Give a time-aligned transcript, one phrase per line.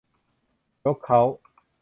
[0.83, 1.21] ยกเค้า